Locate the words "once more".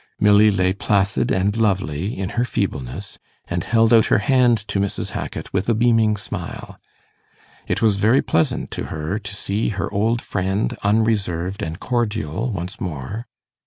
12.51-13.27